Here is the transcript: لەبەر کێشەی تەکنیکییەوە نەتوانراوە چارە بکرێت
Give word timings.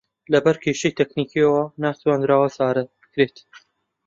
لەبەر 0.33 0.55
کێشەی 0.63 0.97
تەکنیکییەوە 0.99 1.61
نەتوانراوە 1.83 2.47
چارە 2.55 2.83
بکرێت 3.01 3.35